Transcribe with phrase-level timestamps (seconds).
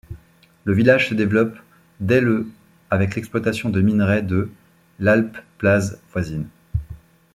[0.63, 1.59] Le village se développe
[1.99, 2.47] dès le
[2.89, 4.49] avec l'exploitation de minerai de
[4.97, 6.47] l'Alp Plaz voisine.